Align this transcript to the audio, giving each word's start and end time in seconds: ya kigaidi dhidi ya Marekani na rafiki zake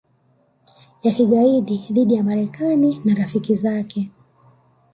ya 1.03 1.11
kigaidi 1.11 1.77
dhidi 1.91 2.13
ya 2.13 2.23
Marekani 2.23 3.01
na 3.05 3.13
rafiki 3.15 3.55
zake 3.55 4.09